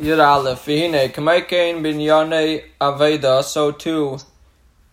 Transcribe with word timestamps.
Yud 0.00 0.26
Aleph, 0.26 0.64
Vihine, 0.64 1.12
Kamaikein 1.12 1.82
bin 1.82 1.98
Aveda, 2.80 3.44
so 3.44 3.70
too 3.70 4.16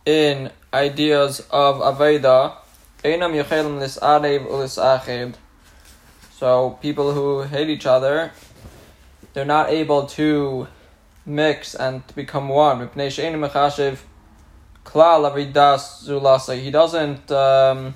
in 0.06 0.52
ideas 0.74 1.40
of 1.52 1.78
Aveda, 1.78 2.56
Einam 3.02 3.42
Yechelim 3.42 3.80
Lis 3.80 3.98
Arev 3.98 4.46
Ulis 4.46 4.78
Achid. 4.78 5.36
So 6.36 6.78
people 6.82 7.14
who 7.14 7.44
hate 7.44 7.70
each 7.70 7.86
other, 7.86 8.34
they're 9.34 9.46
not 9.46 9.70
able 9.70 10.06
to 10.08 10.68
mix 11.26 11.76
and 11.76 12.06
to 12.10 12.14
become 12.14 12.50
one. 12.50 12.86
Klal 12.90 14.02
Avidas 14.84 16.04
Zulasa. 16.04 16.62
He 16.62 16.72
doesn't, 16.72 17.32
um, 17.32 17.96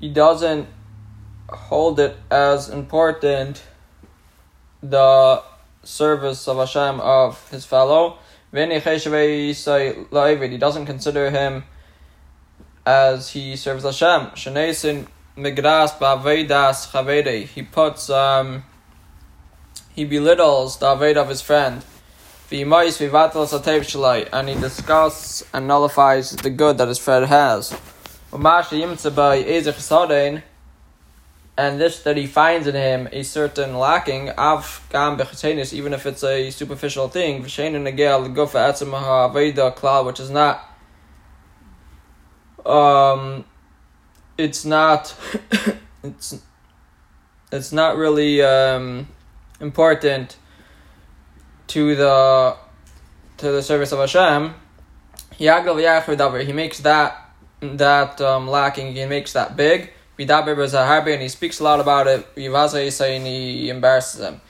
he 0.00 0.08
doesn't 0.08 0.66
hold 1.48 2.00
it 2.00 2.16
as 2.32 2.68
important 2.68 3.62
the 4.82 5.42
service 5.82 6.46
of 6.48 6.58
Hashem 6.58 7.00
of 7.00 7.50
his 7.50 7.64
fellow. 7.64 8.18
He 8.52 8.68
doesn't 10.58 10.86
consider 10.86 11.30
him 11.30 11.64
as 12.86 13.30
he 13.30 13.56
serves 13.56 13.84
Hashem. 13.84 14.30
He 17.54 17.62
puts 17.62 18.10
um, 18.10 18.64
he 19.94 20.04
belittles 20.04 20.78
the 20.78 20.86
aved 20.86 21.16
of 21.16 21.28
his 21.28 21.42
friend. 21.42 21.82
And 22.50 24.48
he 24.48 24.54
discusses 24.54 25.46
and 25.52 25.68
nullifies 25.68 26.30
the 26.36 26.50
good 26.50 26.78
that 26.78 26.88
his 26.88 26.98
friend 26.98 27.26
has 27.26 27.74
and 31.58 31.80
this 31.80 32.02
that 32.04 32.16
he 32.16 32.26
finds 32.26 32.66
in 32.68 32.74
him 32.74 33.08
a 33.12 33.22
certain 33.24 33.76
lacking 33.76 34.30
av 34.38 34.86
gam 34.90 35.20
even 35.72 35.92
if 35.92 36.06
it's 36.06 36.22
a 36.22 36.50
superficial 36.50 37.08
thing 37.08 37.42
which 37.42 37.58
is 40.20 40.30
not 40.30 40.64
um 42.64 43.44
it's 44.38 44.64
not 44.64 45.14
it's 46.04 46.40
it's 47.50 47.72
not 47.72 47.96
really 47.96 48.40
um 48.40 49.08
important 49.60 50.36
to 51.66 51.96
the 51.96 52.56
to 53.38 53.52
the 53.52 53.62
service 53.62 53.92
of 53.92 53.98
Hashem. 53.98 54.54
He 55.36 55.46
makes 56.52 56.78
that 56.80 57.30
that 57.60 58.20
um, 58.20 58.48
lacking 58.48 58.94
he 58.94 59.06
makes 59.06 59.32
that 59.32 59.56
big 59.56 59.92
And 60.18 61.22
he 61.22 61.28
speaks 61.28 61.60
a 61.60 61.64
lot 61.64 61.80
about 61.80 62.06
it. 62.06 62.34
Yivaza 62.34 62.86
Yisai, 62.86 63.16
and 63.16 63.26
he 63.26 63.70
embarrasses 63.70 64.20
him. 64.20 64.40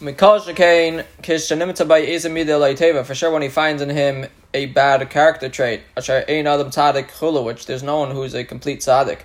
Mikal 0.00 0.40
Shekain, 0.40 1.04
Kishanimta 1.22 1.86
by 1.86 3.04
for 3.04 3.14
sure 3.14 3.30
when 3.30 3.42
he 3.42 3.48
finds 3.48 3.80
in 3.80 3.88
him 3.88 4.26
a 4.52 4.66
bad 4.66 5.08
character 5.10 5.48
trait, 5.48 5.82
Ein 5.96 6.46
Adam 6.48 6.70
Tzadik 6.70 7.08
Chulu, 7.12 7.44
which 7.44 7.66
there's 7.66 7.84
no 7.84 8.00
one 8.00 8.10
who's 8.10 8.34
a 8.34 8.42
complete 8.42 8.80
Tzadik. 8.80 9.20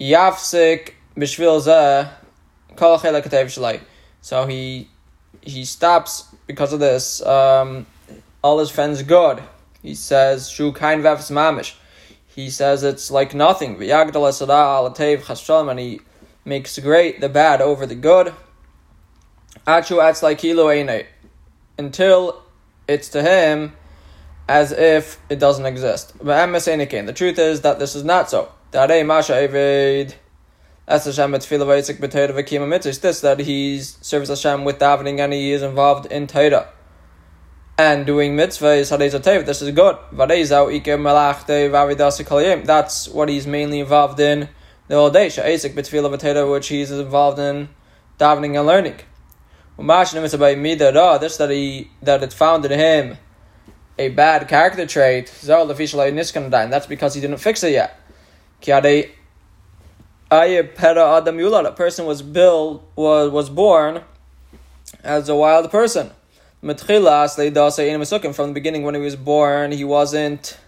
Yafsik. 0.00 0.92
So 4.20 4.46
he 4.46 4.88
he 5.40 5.64
stops 5.64 6.34
because 6.46 6.72
of 6.72 6.78
this. 6.78 7.20
Um, 7.26 7.86
all 8.42 8.60
his 8.60 8.70
friends 8.70 9.02
good. 9.02 9.42
He 9.82 9.96
says, 9.96 10.48
Shu 10.48 10.72
Kain 10.72 11.02
Vavs 11.02 11.30
Mamish 11.32 11.74
he 12.38 12.50
says 12.50 12.84
it's 12.84 13.10
like 13.10 13.34
nothing. 13.34 13.80
And 13.80 15.80
he 15.80 16.00
makes 16.44 16.78
great 16.78 17.20
the 17.20 17.28
bad 17.28 17.60
over 17.60 17.84
the 17.84 17.96
good. 17.96 18.32
Until 19.66 20.00
it's 22.88 23.08
to 23.08 23.22
him 23.22 23.72
as 24.48 24.70
if 24.70 25.18
it 25.28 25.40
doesn't 25.40 25.66
exist. 25.66 26.16
The 26.20 27.12
truth 27.12 27.40
is 27.40 27.62
that 27.62 27.80
this 27.80 27.96
is 27.96 28.04
not 28.04 28.30
so. 28.30 28.52
That's 28.70 28.92
Hashem 31.06 31.34
It's 31.34 31.46
this 32.98 33.20
that 33.20 33.40
he 33.40 33.80
serves 33.80 34.28
Hashem 34.28 34.64
with 34.64 34.78
davening 34.78 35.18
and 35.18 35.32
he 35.32 35.50
is 35.50 35.64
involved 35.64 36.06
in 36.06 36.28
Torah 36.28 36.68
and 37.78 38.04
doing 38.04 38.36
mitzvahs 38.36 38.90
hadei 38.90 39.46
This 39.46 39.62
is 39.62 39.70
good. 39.70 39.96
That's 42.66 43.08
what 43.08 43.28
he's 43.28 43.46
mainly 43.46 43.78
involved 43.78 44.18
in 44.18 44.48
the 44.88 44.96
whole 44.96 45.10
day. 45.10 45.28
which 46.50 46.68
he's 46.68 46.90
involved 46.90 47.38
in 47.38 47.68
davening 48.18 48.58
and 48.58 48.66
learning. 48.66 48.98
This 49.78 51.36
that 51.36 51.50
he 51.50 51.90
that 52.02 52.22
it 52.24 52.32
found 52.32 52.64
in 52.64 52.72
him 52.72 53.16
a 53.96 54.08
bad 54.08 54.48
character 54.48 54.84
trait. 54.86 55.32
That's 55.44 56.86
because 56.86 57.14
he 57.14 57.20
didn't 57.20 57.38
fix 57.38 57.62
it 57.62 57.72
yet. 57.72 57.96
A 60.30 60.62
person 61.76 62.06
was 62.06 62.22
built 62.22 62.82
was 62.96 63.30
was 63.30 63.48
born 63.48 64.02
as 65.04 65.28
a 65.28 65.36
wild 65.36 65.70
person. 65.70 66.10
From 66.60 66.68
the 66.70 68.50
beginning, 68.52 68.82
when 68.82 68.94
he 68.96 69.00
was 69.00 69.14
born, 69.14 69.70
he 69.70 69.84
wasn't 69.84 70.58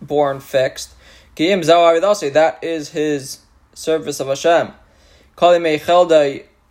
born 0.00 0.40
fixed. 0.40 0.90
That 1.36 2.58
is 2.60 2.90
his 2.90 3.38
service 3.72 4.20
of 4.20 4.28
Hashem. 4.28 4.72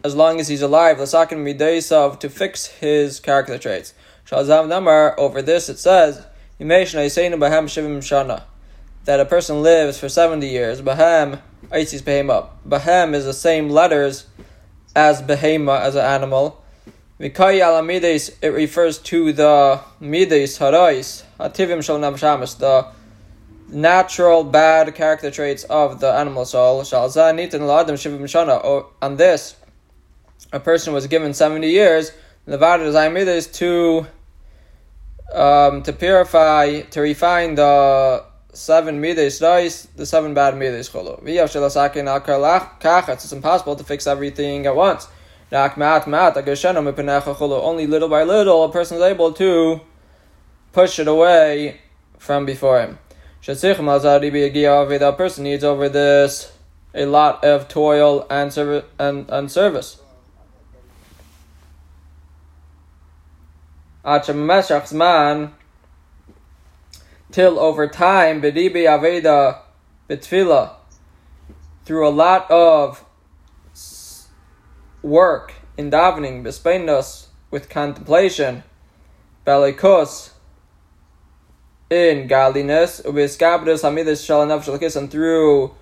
As 0.03 0.16
long 0.16 0.39
as 0.39 0.47
he's 0.47 0.61
alive, 0.61 0.97
to 0.99 2.29
fix 2.29 2.67
his 2.67 3.19
character 3.19 3.57
traits. 3.57 3.95
Over 4.31 5.41
this, 5.41 5.67
it 5.67 5.79
says 5.79 6.25
that 9.03 9.19
a 9.19 9.25
person 9.25 9.63
lives 9.63 9.99
for 9.99 10.07
70 10.07 10.47
years. 10.47 10.81
Bahem, 10.83 11.39
Bahem 11.72 13.13
is 13.16 13.25
the 13.25 13.33
same 13.33 13.69
letters 13.69 14.28
as 14.95 15.22
Behema, 15.23 15.81
as 15.81 15.95
an 15.95 16.05
animal. 16.05 16.60
Mikai 17.22 18.32
it 18.42 18.48
refers 18.48 18.98
to 18.98 19.32
the 19.32 19.80
mides 20.00 20.58
harais, 20.58 21.24
ativim 21.40 21.84
shal 21.84 22.00
navshamas, 22.00 22.58
the 22.58 22.88
natural 23.68 24.44
bad 24.44 24.96
character 24.96 25.30
traits 25.30 25.64
of 25.66 26.00
the 26.00 26.12
animal 26.12 26.46
soul. 26.46 26.82
Shalza 26.82 27.32
nitin 27.32 27.59
la'adam 27.59 27.94
shivim 27.94 28.22
shana. 28.22 28.88
On 29.04 29.18
this, 29.18 29.56
a 30.52 30.59
person 30.59 30.94
was 30.94 31.06
given 31.06 31.36
seventy 31.36 31.70
years. 31.70 32.12
Nevada 32.48 32.86
is 32.86 33.48
to 33.48 34.08
um, 35.32 35.84
to 35.84 35.94
purify, 35.94 36.82
to 36.82 37.02
refine 37.02 37.53
the 37.53 38.24
seven 38.52 39.00
mides 39.00 39.38
dice, 39.38 39.84
the 39.96 40.08
seven 40.08 40.34
bad 40.34 40.58
mides 40.58 40.90
cholo. 40.90 41.22
It's 41.24 41.56
impossible 43.32 43.76
to 43.76 43.84
fix 43.84 44.08
everything 44.08 44.66
at 44.66 44.76
once. 44.76 45.08
Only 45.51 45.78
little 47.88 48.07
by 48.07 48.23
little, 48.23 48.63
a 48.63 48.72
person 48.72 48.97
is 48.97 49.03
able 49.03 49.34
to 49.34 49.81
push 50.72 50.97
it 50.97 51.07
away 51.07 51.81
from 52.17 52.45
before 52.45 52.79
him. 52.79 52.97
The 53.45 55.13
person 55.17 55.44
needs 55.44 55.63
over 55.63 55.90
this 55.90 56.53
a 56.94 57.06
lot 57.06 57.44
of 57.44 57.67
toil 57.67 58.25
and, 58.29 58.53
serv- 58.53 58.85
and, 58.97 59.29
and 59.29 59.51
service. 59.51 60.01
Till 67.31 67.59
over 67.59 67.88
time, 67.88 68.41
through 71.85 72.07
a 72.07 72.09
lot 72.09 72.51
of 72.51 73.06
work 75.01 75.53
in 75.78 75.89
davening, 75.89 76.44
bespainos 76.44 77.28
with 77.49 77.70
contemplation, 77.70 78.64
balikos 79.46 80.31
in 81.90 82.28
godliness, 82.28 83.02
ubiskabdus 83.02 83.84
hamidas 83.84 84.22
shalanav 84.26 84.64
shalakis, 84.64 84.96
and 84.96 85.11
through 85.11 85.76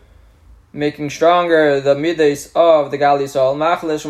making 0.72 1.10
stronger 1.10 1.80
the 1.80 1.96
midas 1.96 2.52
of 2.56 2.92
the 2.92 2.98
gali 2.98 3.28
soul, 3.28 3.56
machlish 3.56 4.06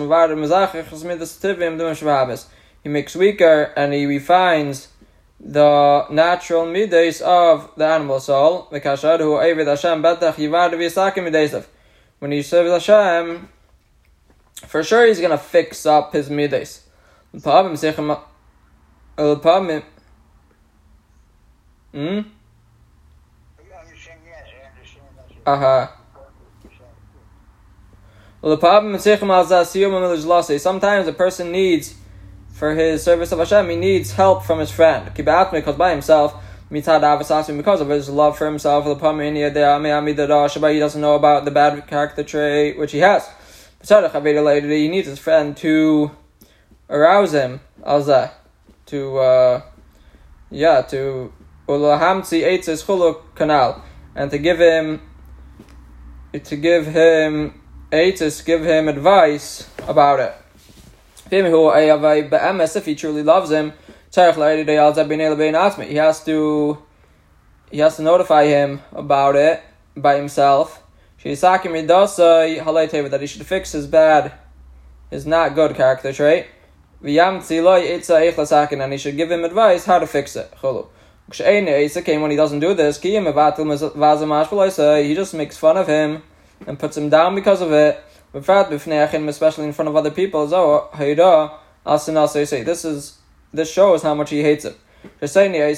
midas 1.05 2.45
He 2.83 2.89
makes 2.89 3.15
weaker 3.15 3.73
and 3.75 3.93
he 3.93 4.05
refines 4.05 4.89
the 5.39 6.05
natural 6.09 6.65
midas 6.65 7.21
of 7.21 7.71
the 7.77 7.85
animal 7.85 8.19
soul. 8.19 8.67
When 12.19 12.31
he 12.31 12.41
serves 12.41 12.87
Hashem, 12.87 13.49
for 14.67 14.83
sure 14.83 15.05
he's 15.05 15.19
gonna 15.19 15.37
fix 15.37 15.85
up 15.85 16.13
his 16.13 16.29
midas. 16.29 16.85
The 17.33 17.41
problem 17.41 17.73
is 17.73 17.81
the 19.15 19.35
problem. 19.37 19.83
Hmm. 21.93 22.19
Uh 25.45 25.57
huh. 25.57 25.87
Well, 28.41 28.51
the 28.51 28.57
problem 28.57 28.95
is 28.95 29.03
sometimes 30.63 31.07
a 31.07 31.13
person 31.13 31.51
needs 31.51 31.95
for 32.53 32.75
his 32.75 33.03
service 33.03 33.31
of 33.31 33.39
Hashem, 33.39 33.69
he 33.69 33.75
needs 33.77 34.11
help 34.11 34.43
from 34.43 34.59
his 34.59 34.69
friend. 34.69 35.11
Because 35.13 35.75
by 35.75 35.91
himself, 35.91 36.35
because 36.69 37.81
of 37.81 37.89
his 37.89 38.09
love 38.09 38.37
for 38.37 38.45
himself, 38.45 38.83
he 38.85 38.93
doesn't 40.79 41.01
know 41.01 41.15
about 41.15 41.45
the 41.45 41.51
bad 41.51 41.87
character 41.87 42.23
trait 42.23 42.77
which 42.77 42.91
he 42.91 42.99
has. 42.99 43.29
He 43.81 44.87
needs 44.87 45.07
his 45.07 45.19
friend 45.19 45.55
to 45.57 46.11
arouse 46.89 47.31
him, 47.33 47.61
to, 48.87 49.17
uh, 49.17 49.61
yeah, 50.51 50.81
to, 50.81 51.31
canal, 53.35 53.83
and 54.15 54.31
to 54.31 54.37
give 54.37 54.59
him, 54.59 55.01
to 56.43 56.55
give 56.55 56.87
him, 56.87 57.61
to 57.91 58.43
give 58.45 58.63
him 58.63 58.87
advice 58.87 59.69
about 59.87 60.19
it. 60.19 60.33
If 61.31 62.85
he 62.85 62.95
truly 62.95 63.23
loves 63.23 63.51
him, 63.51 63.73
he 64.11 64.21
has 65.95 66.23
to 66.25 66.77
he 67.71 67.77
has 67.79 67.95
to 67.97 68.01
notify 68.01 68.45
him 68.45 68.81
about 68.93 69.35
it 69.35 69.61
by 69.95 70.15
himself. 70.15 70.81
That 71.21 73.17
he 73.19 73.27
should 73.27 73.45
fix 73.45 73.73
his 73.73 73.87
bad, 73.87 74.31
his 75.09 75.25
not 75.25 75.53
good 75.53 75.75
character 75.75 76.13
trait. 76.13 76.47
And 77.01 77.41
he 77.43 78.97
should 78.97 79.17
give 79.17 79.31
him 79.31 79.43
advice 79.43 79.85
how 79.85 79.99
to 79.99 80.07
fix 80.07 80.35
it. 80.35 80.53
When 80.61 82.31
he 82.31 82.37
doesn't 82.37 82.59
do 82.59 82.73
this, 82.73 82.99
he 83.01 83.11
just 85.15 85.33
makes 85.33 85.57
fun 85.57 85.77
of 85.77 85.87
him 85.87 86.23
and 86.65 86.79
puts 86.79 86.97
him 86.97 87.09
down 87.09 87.35
because 87.35 87.61
of 87.61 87.71
it. 87.71 88.01
Especially 88.33 89.65
in 89.65 89.73
front 89.73 89.89
of 89.89 89.95
other 89.95 90.11
people. 90.11 90.47
Oh, 90.53 90.89
this 91.85 92.85
is 92.85 93.17
this 93.53 93.71
shows 93.71 94.03
how 94.03 94.13
much 94.13 94.29
he 94.29 94.41
hates 94.43 94.65
him. 94.65 94.75
I 95.21 95.25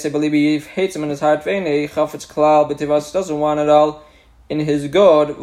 believe 0.09 0.33
he 0.33 0.59
hates 0.59 0.95
him 0.95 1.03
in 1.03 1.09
his 1.09 1.19
heart. 1.19 1.44
He 1.44 1.87
doesn't 1.87 3.39
want 3.39 3.59
it 3.59 3.69
all 3.69 4.03
in 4.51 4.59
his 4.59 4.88
good. 4.89 5.39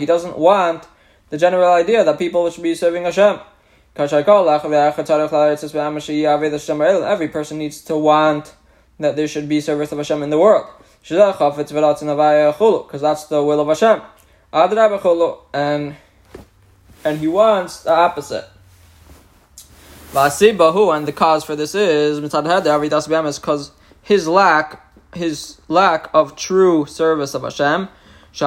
He 0.00 0.06
doesn't 0.06 0.38
want 0.38 0.88
the 1.28 1.36
general 1.36 1.74
idea 1.74 2.02
that 2.02 2.18
people 2.18 2.50
should 2.50 2.62
be 2.62 2.74
serving 2.74 3.04
Hashem. 3.04 3.40
Every 3.94 4.24
person 7.28 7.58
needs 7.58 7.82
to 7.82 7.94
want 7.94 8.54
that 8.98 9.16
there 9.16 9.28
should 9.28 9.50
be 9.50 9.60
service 9.60 9.92
of 9.92 9.98
Hashem 9.98 10.22
in 10.22 10.30
the 10.30 10.38
world. 10.38 10.66
Because 11.02 11.36
that's 13.02 13.24
the 13.24 13.44
will 13.44 13.60
of 13.60 13.68
Hashem. 13.68 14.00
And, 15.52 15.96
and 17.04 17.18
he 17.18 17.28
wants 17.28 17.82
the 17.82 17.92
opposite. 17.92 18.48
And 20.14 21.06
the 21.06 21.12
cause 21.12 21.44
for 21.44 21.54
this 21.54 21.74
is 21.74 22.18
because 22.20 23.70
his 24.02 24.26
lack, 24.26 24.89
his 25.14 25.60
lack 25.68 26.08
of 26.14 26.34
true 26.36 26.86
service 26.86 27.34
of 27.34 27.42
Hashem. 27.42 27.88
His 28.32 28.40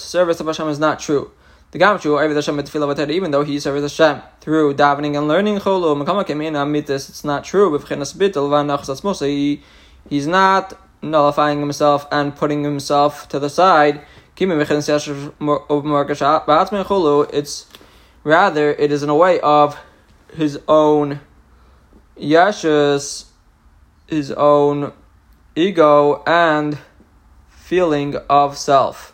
service 0.00 0.40
of 0.40 0.46
Hashem 0.46 0.68
is 0.68 0.78
not 0.78 1.00
true. 1.00 1.32
The 1.72 1.80
Gamshu, 1.80 3.10
even 3.10 3.32
though 3.32 3.44
he 3.44 3.58
serves 3.58 3.82
Hashem 3.82 4.22
through 4.40 4.74
davening 4.74 5.18
and 5.18 5.26
learning 5.26 5.56
it's 5.56 7.24
not 7.24 7.42
true. 7.44 7.76
He, 9.20 9.62
he's 10.08 10.26
not 10.26 10.80
nullifying 11.02 11.60
himself 11.60 12.06
and 12.12 12.36
putting 12.36 12.64
himself 12.64 13.28
to 13.28 13.38
the 13.38 13.50
side. 13.50 14.00
It's 17.32 17.66
Rather, 18.26 18.72
it 18.72 18.90
is 18.90 19.04
in 19.04 19.08
a 19.08 19.14
way 19.14 19.38
of 19.38 19.78
his 20.34 20.58
own 20.66 21.20
yeshus, 22.18 23.26
his 24.06 24.30
own 24.32 24.92
ego 25.54 26.22
and 26.26 26.78
feeling 27.48 28.16
of 28.28 28.56
self. 28.56 29.12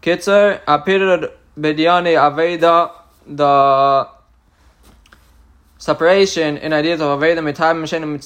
Kitzer, 0.00 0.62
apirad 0.64 1.32
bediane 1.58 2.14
aveda, 2.16 2.92
the 3.26 4.08
separation 5.76 6.56
in 6.56 6.72
ideas 6.72 7.00
of 7.00 7.18
aveda 7.18 7.40
mitam 7.40 7.82
mishenim 7.82 8.18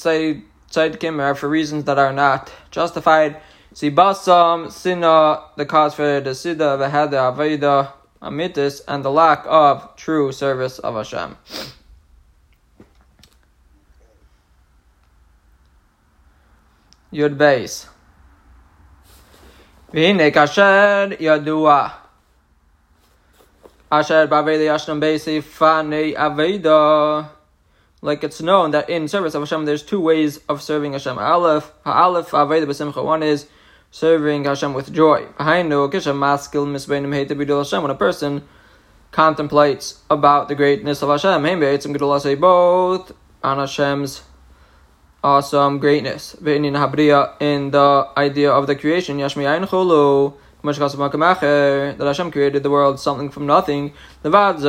tzedkim 0.71 1.21
are 1.21 1.35
for 1.35 1.49
reasons 1.49 1.85
that 1.85 1.99
are 1.99 2.13
not 2.13 2.53
justified. 2.71 3.41
Sibasam, 3.75 4.71
sina, 4.71 5.45
the 5.57 5.65
cause 5.65 5.95
for 5.95 6.21
the 6.21 6.31
sida, 6.31 6.79
the 6.79 7.17
aveda, 7.17 7.91
amitis, 8.21 8.83
and 8.87 9.05
the 9.05 9.11
lack 9.11 9.45
of 9.47 9.97
true 9.97 10.31
service 10.31 10.79
of 10.79 10.95
Hashem. 10.95 11.37
Yud 17.13 17.37
Beis. 17.37 17.87
V'hine 19.93 20.33
kasher 20.33 21.19
yadua. 21.19 21.93
Asher 23.91 24.27
b'aveda 24.27 24.65
yashnam 24.73 25.01
beisi 25.01 25.43
fanei 25.43 26.15
aveda. 26.15 27.29
Like 28.01 28.25
it's 28.25 28.41
known 28.41 28.71
that 28.71 28.89
in 28.89 29.07
service 29.07 29.35
of 29.35 29.43
Hashem, 29.43 29.67
there's 29.67 29.83
two 29.83 30.01
ways 30.01 30.41
of 30.49 30.63
serving 30.63 30.95
Hashem. 30.95 31.19
Aleph, 31.19 31.71
ha'aleph 31.85 32.31
aveda 32.31 32.65
b'simcha. 32.65 33.05
One 33.05 33.23
is 33.23 33.47
serving 33.91 34.45
Hashem 34.45 34.73
with 34.73 34.93
joy. 34.93 35.27
When 35.37 35.73
a 37.91 37.95
person 37.95 38.43
contemplates 39.11 40.01
about 40.09 40.49
the 40.49 40.55
greatness 40.55 41.03
of 41.03 41.11
Hashem, 41.11 41.43
both 42.41 43.13
on 43.45 43.59
awesome 45.23 45.79
greatness. 45.79 46.35
In 46.45 46.73
the 46.73 48.09
idea 48.17 48.51
of 48.51 48.67
the 48.67 48.75
creation, 48.75 49.19
that 49.19 49.37
Hashem 51.99 52.31
created 52.31 52.63
the 52.63 52.71
world 52.71 53.01
something 53.01 53.31
from 53.31 53.47
nothing. 53.47 53.93
Besides 54.23 54.63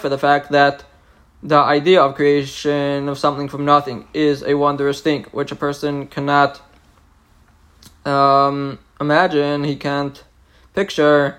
for 0.00 0.08
the 0.08 0.18
fact 0.18 0.50
that 0.50 0.84
the 1.42 1.56
idea 1.56 2.02
of 2.02 2.14
creation 2.14 3.08
of 3.08 3.18
something 3.18 3.48
from 3.48 3.64
nothing 3.64 4.06
is 4.12 4.42
a 4.42 4.54
wondrous 4.54 5.00
thing, 5.00 5.24
which 5.32 5.52
a 5.52 5.56
person 5.56 6.06
cannot 6.06 6.60
um, 8.04 8.78
imagine, 9.00 9.64
he 9.64 9.76
can't 9.76 10.22
picture. 10.74 11.38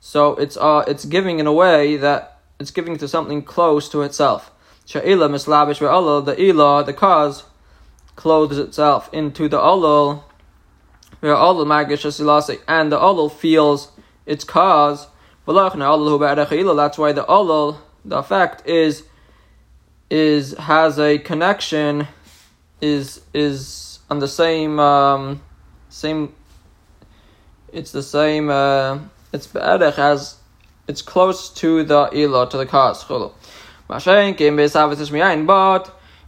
So 0.00 0.34
it's 0.36 0.56
uh, 0.56 0.84
it's 0.86 1.04
giving 1.04 1.38
in 1.38 1.46
a 1.46 1.52
way 1.52 1.96
that 1.96 2.40
it's 2.58 2.70
giving 2.70 2.96
to 2.98 3.08
something 3.08 3.42
close 3.42 3.88
to 3.90 4.02
itself. 4.02 4.50
The 4.92 6.34
Ila, 6.38 6.84
the 6.84 6.92
cause, 6.92 7.44
clothes 8.14 8.58
itself 8.58 9.12
into 9.12 9.48
the 9.48 9.58
Olul, 9.58 10.22
and 11.22 11.30
the 12.92 12.98
Olul 12.98 13.32
feels 13.32 13.90
its 14.26 14.44
cause 14.44 15.08
that's 15.46 16.98
why 16.98 17.12
the 17.12 17.24
olol, 17.24 17.78
the 18.04 18.16
effect 18.18 18.66
is 18.66 19.04
is 20.10 20.56
has 20.58 20.98
a 20.98 21.18
connection, 21.18 22.08
is 22.80 23.20
is 23.32 24.00
on 24.10 24.18
the 24.18 24.28
same 24.28 24.80
um, 24.80 25.40
same. 25.88 26.34
It's 27.72 27.92
the 27.92 28.02
same. 28.02 28.50
Uh, 28.50 28.98
it's 29.32 29.46
be'erech 29.46 29.94
has. 29.94 30.36
It's 30.88 31.02
close 31.02 31.50
to 31.54 31.82
the 31.82 32.08
ilo 32.12 32.46
to 32.46 32.56
the 32.56 32.66
cause 32.66 33.04
chulu. 33.04 33.32
But 33.88 34.06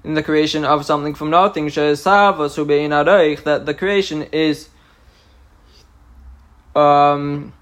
in 0.04 0.14
the 0.14 0.23
creation 0.23 0.64
of 0.64 0.85
something 0.85 1.14
from 1.14 1.30
nothing, 1.30 1.68
that 1.68 3.62
the 3.66 3.75
creation 3.75 4.23
is 4.33 4.68
um 6.75 7.52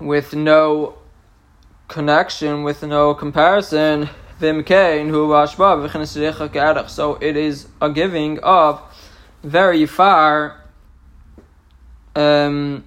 with 0.00 0.34
no 0.34 0.98
connection, 1.88 2.62
with 2.62 2.82
no 2.82 3.14
comparison, 3.14 4.08
So 6.88 7.18
it 7.20 7.36
is 7.36 7.68
a 7.80 7.90
giving 7.90 8.38
of 8.40 8.80
very 9.42 9.86
far 9.86 10.62
um, 12.16 12.84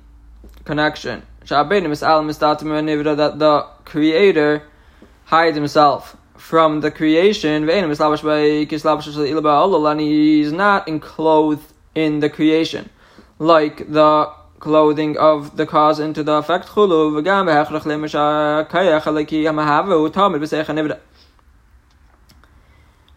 connection. 0.66 1.24
That 1.48 3.36
the 3.40 3.66
Creator 3.86 4.64
hides 5.26 5.56
himself 5.56 6.18
from 6.38 6.82
the 6.82 6.92
creation, 6.92 7.70
and 7.70 10.00
he's 10.00 10.52
not 10.52 10.88
enclosed 10.88 11.74
in 11.96 12.20
the 12.20 12.30
creation, 12.30 12.90
like 13.40 13.92
the 13.92 14.32
clothing 14.60 15.18
of 15.18 15.58
the 15.58 15.66
cause 15.66 16.00
into 16.00 16.24
the 16.24 16.34
effect. 16.34 16.70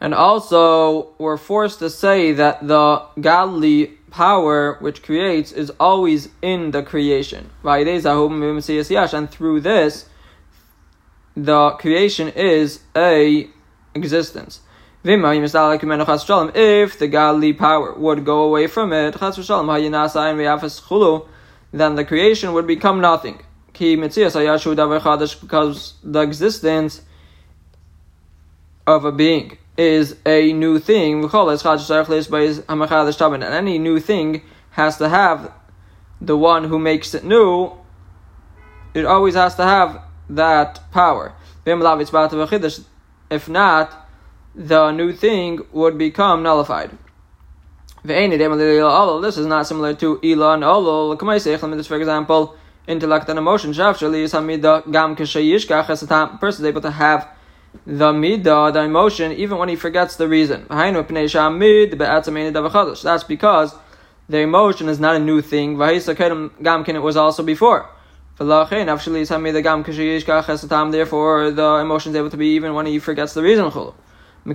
And 0.00 0.14
also, 0.14 1.09
we're 1.19 1.37
forced 1.37 1.78
to 1.78 1.90
say 1.90 2.33
that 2.33 2.66
the 2.66 3.02
godly 3.21 3.99
power 4.12 4.76
which 4.81 5.02
creates 5.02 5.50
is 5.50 5.71
always 5.81 6.28
in 6.42 6.71
the 6.71 6.83
creation. 6.83 7.50
And 7.64 9.31
through 9.31 9.61
this, 9.61 10.07
the 11.35 11.71
creation 11.71 12.28
is 12.28 12.81
a 12.95 13.49
existence. 13.95 14.61
If 15.04 16.99
the 16.99 17.09
godly 17.09 17.52
power 17.54 17.95
would 17.95 18.25
go 18.25 18.42
away 18.42 18.66
from 18.69 18.92
it, 18.92 19.16
then 21.73 21.95
the 21.97 22.04
creation 22.04 22.52
would 22.52 22.66
become 22.66 23.00
nothing. 23.00 23.40
Because 23.73 25.95
the 26.04 26.21
existence 26.21 27.02
of 28.87 29.04
a 29.04 29.12
being 29.12 29.59
is 29.76 30.17
a 30.26 30.52
new 30.52 30.79
thing. 30.79 31.21
We 31.21 31.29
call 31.29 31.50
it 31.50 31.61
scratchless 31.61 32.31
base 32.31 32.62
and 32.69 33.43
any 33.43 33.79
new 33.79 34.00
thing 34.00 34.43
has 34.71 34.97
to 34.99 35.09
have 35.09 35.52
the 36.21 36.37
one 36.37 36.64
who 36.64 36.79
makes 36.79 37.14
it 37.14 37.25
new. 37.25 37.73
It 38.95 39.05
always 39.05 39.35
has 39.35 39.55
to 39.57 39.64
have 39.64 40.02
that 40.29 40.81
power. 40.93 41.35
If 41.64 43.49
not, 43.49 44.09
the 44.55 44.93
new 44.93 45.12
thing 45.12 45.61
would 45.73 45.97
become 45.97 46.43
nullified. 46.43 46.91
This 48.05 49.38
is 49.38 49.47
not 49.47 49.67
similar 49.67 49.95
to 49.95 50.21
and 50.23 50.62
olol. 50.62 51.87
For 51.87 51.97
example, 51.97 52.57
intellect 52.87 53.29
and 53.29 53.38
emotion. 53.38 53.73
Person 53.73 54.14
is 56.64 56.64
able 56.64 56.81
to 56.81 56.91
have 56.91 57.29
the 57.87 58.12
midah, 58.12 58.73
the 58.73 58.81
emotion, 58.81 59.33
even 59.33 59.59
when 59.59 59.69
he 59.69 59.76
forgets 59.76 60.17
the 60.17 60.26
reason. 60.29 60.67
That's 60.69 61.05
because 63.25 63.75
the 64.29 64.38
emotion 64.38 64.88
is 64.88 65.00
not 65.00 65.17
a 65.17 65.19
new 65.19 65.41
thing. 65.41 65.81
It 65.81 67.02
was 67.02 67.17
also 67.17 67.43
before. 67.43 67.88
Therefore, 68.38 68.64
the 71.50 71.79
emotion 71.81 72.12
is 72.12 72.17
able 72.17 72.31
to 72.31 72.37
be 72.37 72.55
even 72.55 72.75
when 72.75 72.87
he 72.87 72.99
forgets 72.99 73.35
the 73.35 73.43
reason. 73.43 73.64
In 74.45 74.55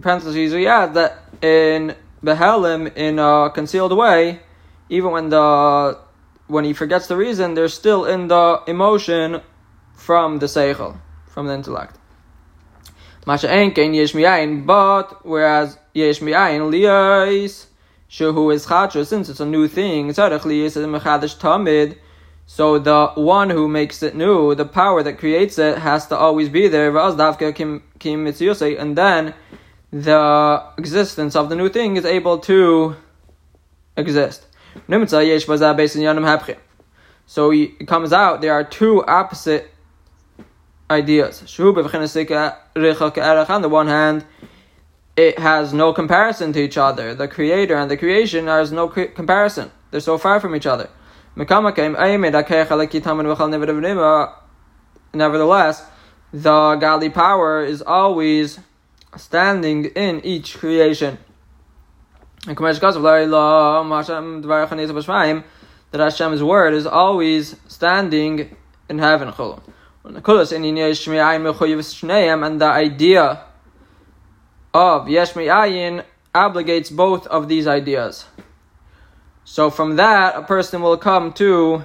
parentheses, 0.00 0.54
we 0.54 0.66
add 0.66 0.94
that 0.94 1.18
in 1.42 1.94
Behelim, 2.24 2.96
in 2.96 3.18
a 3.18 3.50
concealed 3.54 3.94
way, 3.96 4.40
even 4.88 5.10
when 5.10 5.28
the 5.28 5.98
when 6.52 6.64
he 6.64 6.72
forgets 6.74 7.06
the 7.06 7.16
reason, 7.16 7.54
they're 7.54 7.68
still 7.68 8.04
in 8.04 8.28
the 8.28 8.62
emotion 8.66 9.40
from 9.96 10.38
the 10.38 10.46
seichel, 10.46 10.98
from 11.26 11.46
the 11.46 11.54
intellect. 11.54 11.96
Masha 13.26 13.48
enkein 13.48 14.66
but 14.66 15.24
whereas 15.24 15.78
yesh 15.94 16.20
miyayin 16.20 16.70
liyais 16.70 17.66
shehu 18.10 18.52
is 18.52 18.66
since 19.08 19.30
it's 19.30 19.40
a 19.40 19.46
new 19.46 19.66
thing, 19.66 20.08
tamid. 20.08 21.96
So 22.46 22.78
the 22.78 23.06
one 23.14 23.48
who 23.48 23.68
makes 23.68 24.02
it 24.02 24.14
new, 24.14 24.54
the 24.54 24.66
power 24.66 25.02
that 25.02 25.18
creates 25.18 25.58
it, 25.58 25.78
has 25.78 26.06
to 26.08 26.16
always 26.16 26.50
be 26.50 26.68
there. 26.68 26.94
And 26.94 27.18
then 28.98 29.34
the 29.92 30.62
existence 30.76 31.36
of 31.36 31.48
the 31.48 31.56
new 31.56 31.70
thing 31.70 31.96
is 31.96 32.04
able 32.04 32.38
to 32.40 32.96
exist. 33.96 34.46
So 37.26 37.52
it 37.52 37.86
comes 37.86 38.12
out 38.12 38.40
there 38.40 38.52
are 38.52 38.64
two 38.64 39.04
opposite 39.06 39.70
ideas. 40.90 41.58
On 41.58 43.62
the 43.62 43.68
one 43.68 43.88
hand, 43.88 44.24
it 45.16 45.38
has 45.38 45.72
no 45.72 45.92
comparison 45.92 46.52
to 46.52 46.60
each 46.60 46.78
other. 46.78 47.14
The 47.14 47.28
creator 47.28 47.76
and 47.76 47.90
the 47.90 47.96
creation 47.96 48.46
has 48.46 48.72
no 48.72 48.88
comparison. 48.88 49.70
They're 49.90 50.00
so 50.00 50.18
far 50.18 50.40
from 50.40 50.56
each 50.56 50.66
other. 50.66 50.88
Nevertheless, 55.14 55.84
the 56.32 56.76
godly 56.76 57.10
power 57.10 57.64
is 57.64 57.82
always 57.82 58.58
standing 59.16 59.86
in 59.86 60.20
each 60.24 60.58
creation. 60.58 61.18
And 62.44 62.56
that 65.92 66.00
Hashem's 66.00 66.42
word 66.42 66.74
is 66.74 66.86
always 66.86 67.54
standing 67.68 68.56
in 68.88 68.98
heaven. 68.98 69.32
And 70.04 70.16
the 72.60 72.66
idea 72.66 73.44
of 74.74 75.08
Yesh 75.08 75.32
Ayin 75.34 76.04
obligates 76.34 76.90
both 76.90 77.26
of 77.28 77.46
these 77.46 77.68
ideas. 77.68 78.24
So 79.44 79.70
from 79.70 79.96
that, 79.96 80.34
a 80.34 80.42
person 80.42 80.82
will 80.82 80.96
come 80.96 81.32
to 81.34 81.84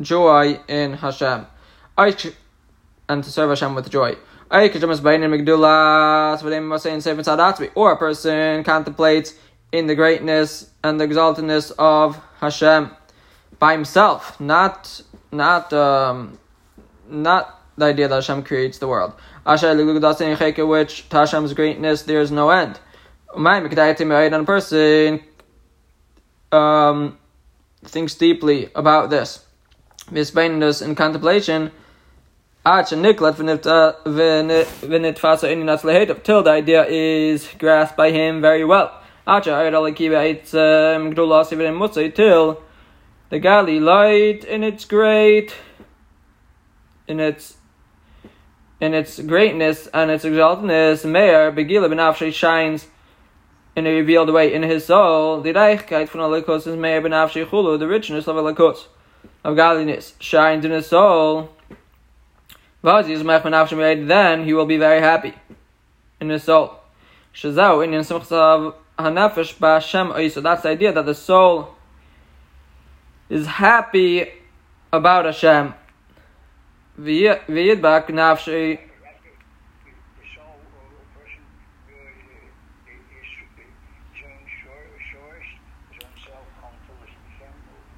joy 0.00 0.60
in 0.68 0.92
Hashem. 0.92 1.46
And 1.96 3.24
to 3.24 3.30
serve 3.30 3.48
Hashem 3.50 3.74
with 3.74 3.90
joy. 3.90 4.16
Or 4.50 4.62
a 7.92 7.96
person 7.96 8.64
contemplates 8.64 9.34
in 9.70 9.86
the 9.86 9.94
greatness 9.94 10.70
and 10.82 11.00
the 11.00 11.06
exaltedness 11.06 11.70
of 11.78 12.20
Hashem 12.40 12.90
by 13.60 13.72
himself, 13.72 14.40
not 14.40 15.02
not 15.30 15.72
um, 15.72 16.38
not 17.08 17.60
the 17.76 17.84
idea 17.86 18.08
that 18.08 18.14
Hashem 18.16 18.42
creates 18.42 18.78
the 18.78 18.88
world. 18.88 19.12
Which 19.46 21.08
to 21.08 21.16
Hashem's 21.16 21.54
greatness 21.54 22.02
there 22.02 22.20
is 22.20 22.32
no 22.32 22.50
end. 22.50 22.80
And 23.32 24.34
a 24.34 24.44
person 24.44 25.20
um, 26.50 27.18
thinks 27.84 28.14
deeply 28.14 28.70
about 28.74 29.10
this. 29.10 29.44
This 30.10 30.32
in 30.82 30.94
contemplation 30.96 31.70
till 32.62 32.74
the 36.42 36.50
idea 36.50 36.84
is 36.84 37.48
grasped 37.58 37.96
by 37.96 38.10
him 38.10 38.42
very 38.42 38.66
well. 38.66 39.00
Um, 39.26 39.42
till 39.42 39.54
the 43.30 43.38
galley 43.40 43.80
light 43.80 44.44
in 44.44 44.62
its 44.62 44.84
great 44.84 45.54
in 47.08 47.18
its 47.18 47.56
in 48.78 48.92
its 48.92 49.18
greatness 49.20 49.86
and 49.94 50.10
its 50.10 50.26
exaltedness, 50.26 51.06
Meir 51.06 51.50
Begila 51.52 51.88
Benafshe 51.88 52.30
shines 52.30 52.88
in 53.74 53.86
a 53.86 53.90
revealed 53.90 54.28
way 54.28 54.52
in 54.52 54.64
his 54.64 54.84
soul. 54.84 55.40
The 55.40 55.54
Reichkeit 55.54 56.10
von 56.10 56.20
Alikos 56.20 56.66
is 56.66 56.76
Meir 56.76 57.00
Benafshe 57.00 57.46
Chulu, 57.46 57.78
the 57.78 57.88
richness 57.88 58.28
of 58.28 58.36
Alikos, 58.36 58.88
of 59.44 59.56
godliness, 59.56 60.12
shines 60.20 60.66
in 60.66 60.72
his 60.72 60.88
soul 60.88 61.48
then 62.82 64.44
he 64.44 64.54
will 64.54 64.66
be 64.66 64.76
very 64.78 65.00
happy 65.00 65.34
in 66.20 66.28
his 66.30 66.44
soul. 66.44 66.76
So 67.32 67.52
that's 67.52 67.82
the 70.62 70.68
idea 70.68 70.92
that 70.92 71.06
the 71.06 71.14
soul 71.14 71.74
is 73.28 73.46
happy 73.46 74.28
about 74.92 75.24
Hashem. 75.26 75.74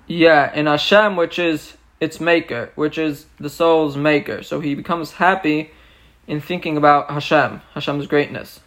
Yeah, 0.06 0.54
in 0.54 0.66
Hashem, 0.66 1.16
which 1.16 1.38
is 1.38 1.76
its 2.02 2.18
maker, 2.20 2.70
which 2.74 2.98
is 2.98 3.26
the 3.38 3.48
soul's 3.48 3.96
maker. 3.96 4.42
So 4.42 4.58
he 4.58 4.74
becomes 4.74 5.12
happy 5.12 5.70
in 6.26 6.40
thinking 6.40 6.76
about 6.76 7.08
Hashem, 7.10 7.62
Hashem's 7.74 8.08
greatness. 8.08 8.58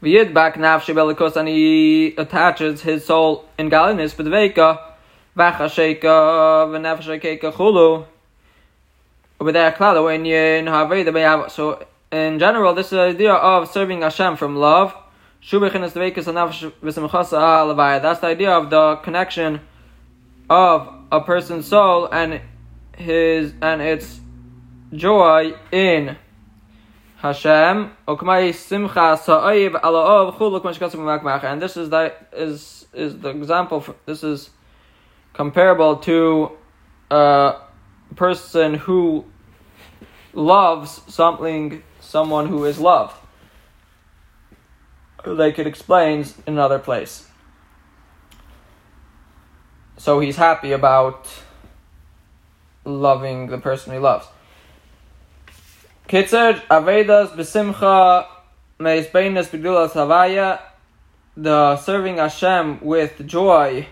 V'yidbak 0.00 0.54
nafshi 0.54 0.94
belikos, 0.94 1.34
and 1.34 1.48
he 1.48 2.14
attaches 2.16 2.82
his 2.82 3.04
soul 3.04 3.48
in 3.58 3.68
godliness, 3.68 4.14
but 4.14 4.26
veka 4.26 4.80
v'chasheka 5.36 6.68
v'nefesh 6.70 7.20
chulu. 7.52 8.06
There, 9.38 9.72
klala 9.72 10.04
when 10.04 10.24
you 10.24 11.50
So 11.50 11.84
in 12.12 12.38
general, 12.38 12.74
this 12.74 12.86
is 12.86 12.90
the 12.90 13.00
idea 13.00 13.32
of 13.32 13.68
serving 13.68 14.02
Hashem 14.02 14.36
from 14.36 14.54
love. 14.56 14.94
That's 15.50 15.50
the 18.20 18.26
idea 18.26 18.50
of 18.52 18.70
the 18.70 18.96
connection 19.02 19.60
of 20.48 20.95
a 21.10 21.20
person's 21.20 21.66
soul 21.66 22.06
and 22.06 22.40
his 22.96 23.52
and 23.60 23.82
its 23.82 24.20
joy 24.92 25.54
in 25.72 26.16
Hashem. 27.16 27.90
And 28.06 28.20
this 31.62 31.76
is 31.76 31.90
that 31.90 32.28
is 32.32 32.86
is 32.92 33.18
the 33.18 33.28
example. 33.30 33.80
For, 33.80 33.94
this 34.06 34.24
is 34.24 34.50
comparable 35.32 35.96
to 35.96 36.52
a 37.10 37.54
person 38.14 38.74
who 38.74 39.24
loves 40.32 41.02
something, 41.08 41.82
someone 42.00 42.46
who 42.46 42.64
is 42.64 42.78
loved. 42.78 43.16
Like 45.24 45.58
it 45.58 45.66
explains 45.66 46.36
in 46.46 46.52
another 46.54 46.78
place. 46.78 47.25
So 49.96 50.20
he's 50.20 50.36
happy 50.36 50.72
about 50.72 51.28
loving 52.84 53.48
the 53.48 53.58
person 53.58 53.92
he 53.92 53.98
loves. 53.98 54.26
Kitzer, 56.08 56.60
Avedas, 56.66 57.30
Besimcha, 57.30 58.26
Meis 58.78 59.06
Beinas, 59.06 59.48
Begdulas 59.48 59.90
Havaya, 59.90 60.60
the 61.36 61.76
serving 61.76 62.18
Hashem 62.18 62.80
with 62.80 63.26
joy 63.26 63.86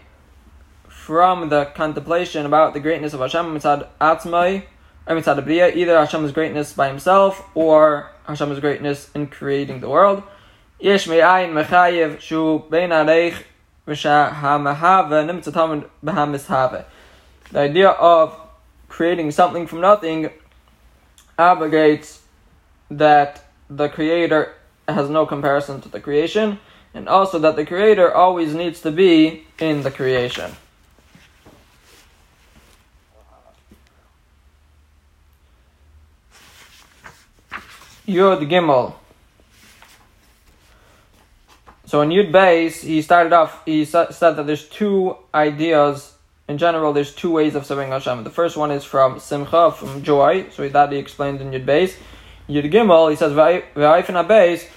from 0.88 1.48
the 1.48 1.66
contemplation 1.66 2.46
about 2.46 2.72
the 2.72 2.80
greatness 2.80 3.12
of 3.12 3.20
Hashem, 3.20 3.46
Mitzad 3.46 3.88
Atzmai, 4.00 4.64
or 5.06 5.16
Mitzad 5.16 5.76
either 5.76 5.98
Hashem's 5.98 6.32
greatness 6.32 6.72
by 6.72 6.88
himself 6.88 7.44
or 7.54 8.10
Hashem's 8.26 8.60
greatness 8.60 9.10
in 9.14 9.26
creating 9.26 9.80
the 9.80 9.88
world. 9.88 10.22
Yesh 10.80 11.06
Me'ayin 11.06 11.52
Mechayev 11.52 12.20
Shu 12.20 12.64
Bein 12.70 12.90
The 13.86 13.96
idea 17.54 17.90
of 17.90 18.40
creating 18.88 19.30
something 19.30 19.66
from 19.66 19.80
nothing 19.82 20.30
obligates 21.38 22.20
that 22.90 23.44
the 23.68 23.88
creator 23.88 24.54
has 24.88 25.10
no 25.10 25.26
comparison 25.26 25.80
to 25.82 25.88
the 25.88 26.00
creation, 26.00 26.58
and 26.94 27.08
also 27.08 27.38
that 27.38 27.56
the 27.56 27.66
creator 27.66 28.14
always 28.14 28.54
needs 28.54 28.80
to 28.82 28.90
be 28.90 29.46
in 29.58 29.82
the 29.82 29.90
creation. 29.90 30.52
Yud 38.06 38.48
Gimel. 38.48 38.94
So 41.86 42.00
in 42.00 42.08
Yud 42.08 42.32
Beis, 42.32 42.82
he 42.82 43.02
started 43.02 43.32
off, 43.32 43.62
he 43.66 43.84
said 43.84 44.08
that 44.10 44.46
there's 44.46 44.68
two 44.68 45.16
ideas 45.34 46.14
in 46.48 46.58
general, 46.58 46.92
there's 46.92 47.14
two 47.14 47.30
ways 47.30 47.54
of 47.54 47.64
serving 47.64 47.90
Hashem. 47.90 48.24
The 48.24 48.30
first 48.30 48.56
one 48.56 48.70
is 48.70 48.84
from 48.84 49.18
simcha, 49.18 49.72
from 49.72 50.02
joy. 50.02 50.50
So 50.50 50.68
that 50.68 50.92
he 50.92 50.98
explained 50.98 51.40
in 51.40 51.50
Yud 51.50 51.64
Beis. 51.64 51.96
Yud 52.48 52.70
Gimel, 52.70 53.10
he 53.10 53.16
says, 53.16 53.32
"V'ayfen 53.32 54.14
habeis 54.22 54.68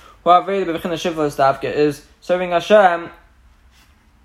is 1.63 2.05
serving 2.21 2.51
Hashem 2.51 3.09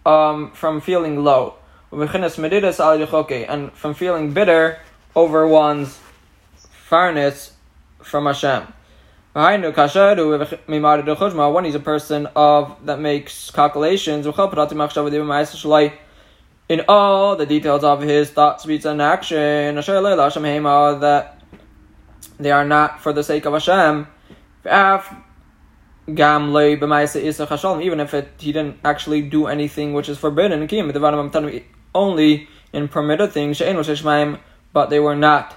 um, 0.04 0.50
from 0.52 0.80
feeling 0.80 1.22
low, 1.24 1.54
and 1.92 3.72
from 3.72 3.94
feeling 3.94 4.32
bitter 4.32 4.78
over 5.14 5.46
one's 5.46 6.00
farness 6.88 7.52
from 8.00 8.26
Hashem. 8.26 8.66
When 9.34 9.64
he's 11.64 11.74
a 11.74 11.80
person 11.80 12.28
of 12.36 12.76
that 12.84 13.00
makes 13.00 13.50
calculations, 13.50 14.26
in 14.26 14.34
all 16.86 17.36
the 17.36 17.46
details 17.46 17.82
of 17.82 18.02
his 18.02 18.28
thoughts, 18.30 18.64
speech, 18.64 18.84
and 18.84 19.00
action, 19.00 19.74
that 19.76 21.40
they 22.38 22.50
are 22.50 22.64
not 22.66 23.00
for 23.00 23.14
the 23.14 23.24
sake 23.24 23.46
of 23.46 23.54
Hashem. 23.54 24.06
Even 27.80 28.00
if 28.00 28.14
it, 28.14 28.28
he 28.38 28.52
didn't 28.52 28.76
actually 28.84 29.22
do 29.22 29.46
anything 29.46 29.94
which 29.94 30.10
is 30.10 30.18
forbidden, 30.18 30.68
only 31.94 32.48
in 32.74 32.88
permitted 32.88 33.32
things, 33.32 33.62
but 34.74 34.90
they 34.90 35.00
were 35.00 35.16
not 35.16 35.56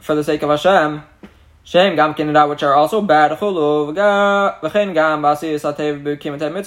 for 0.00 0.14
the 0.14 0.22
sake 0.22 0.42
of 0.42 0.50
Hashem. 0.50 1.02
Shem 1.66 1.96
gam 1.96 2.14
kinida, 2.14 2.48
which 2.48 2.62
are 2.62 2.74
also 2.74 3.02
bad. 3.02 3.36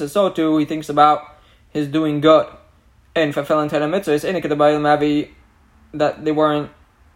So 0.09 0.29
too, 0.29 0.57
he 0.57 0.65
thinks 0.65 0.89
about 0.89 1.37
his 1.69 1.87
doing 1.87 2.19
good 2.19 2.47
in 3.15 3.31
fulfilling 3.31 3.69
Torah 3.69 3.87
mitzvahs, 3.87 4.25
in 4.25 4.35
Mavi, 4.35 5.29
that 5.93 6.25
they 6.25 6.33
weren't 6.33 6.69